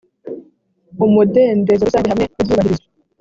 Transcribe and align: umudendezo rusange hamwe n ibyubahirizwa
umudendezo 1.05 1.81
rusange 1.85 2.09
hamwe 2.11 2.25
n 2.25 2.31
ibyubahirizwa 2.41 2.87